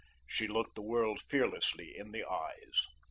She 0.25 0.47
looked 0.47 0.73
the 0.73 0.81
world 0.81 1.21
fearlessly 1.21 1.95
in 1.95 2.09
the 2.11 2.25
eyes. 2.27 2.87